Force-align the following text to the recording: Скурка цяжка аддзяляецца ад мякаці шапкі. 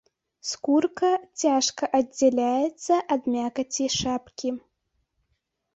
Скурка 0.51 1.11
цяжка 1.41 1.83
аддзяляецца 1.99 2.93
ад 3.17 3.23
мякаці 3.37 3.85
шапкі. 3.99 4.49